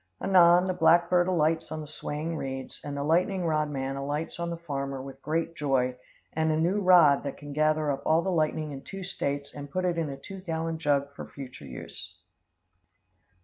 Anon, 0.19 0.65
the 0.65 0.73
black 0.73 1.11
bird 1.11 1.27
alights 1.27 1.71
on 1.71 1.79
the 1.79 1.85
swaying 1.87 2.35
reeds, 2.35 2.81
and 2.83 2.97
the 2.97 3.03
lightning 3.03 3.45
rod 3.45 3.69
man 3.69 3.95
alights 3.97 4.39
on 4.39 4.49
the 4.49 4.57
farmer 4.57 4.99
with 4.99 5.21
great 5.21 5.53
joy 5.55 5.95
and 6.33 6.51
a 6.51 6.57
new 6.59 6.81
rod 6.81 7.21
that 7.21 7.37
can 7.37 7.53
gather 7.53 7.91
up 7.91 8.01
all 8.03 8.23
the 8.23 8.31
lightning 8.31 8.71
in 8.71 8.81
two 8.81 9.03
States 9.03 9.53
and 9.53 9.69
put 9.69 9.85
it 9.85 9.99
in 9.99 10.09
a 10.09 10.17
two 10.17 10.39
gallon 10.41 10.79
jug 10.79 11.13
for 11.13 11.27
future 11.27 11.67
use. 11.67 12.15